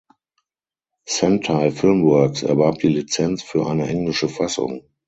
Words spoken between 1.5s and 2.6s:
Filmworks